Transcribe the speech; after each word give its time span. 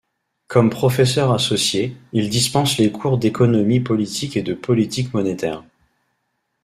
Comme 0.47 0.71
professeur 0.71 1.31
associé, 1.31 1.95
il 2.11 2.31
dispense 2.31 2.79
les 2.79 2.91
cours 2.91 3.19
d’économie 3.19 3.81
politique 3.81 4.35
et 4.35 4.41
de 4.41 4.55
politique 4.55 5.13
monétaire. 5.13 5.61